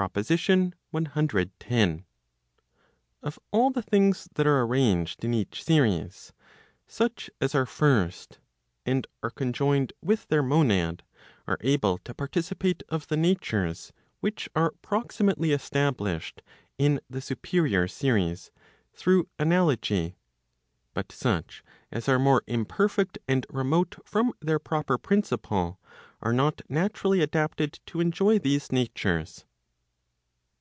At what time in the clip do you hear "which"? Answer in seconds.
14.20-14.48